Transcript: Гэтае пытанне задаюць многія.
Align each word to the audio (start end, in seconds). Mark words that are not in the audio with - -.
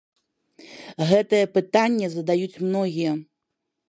Гэтае 1.09 1.41
пытанне 1.59 2.07
задаюць 2.15 2.59
многія. 2.65 3.11